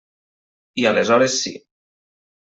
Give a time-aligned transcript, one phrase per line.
[0.83, 1.51] I aleshores sí.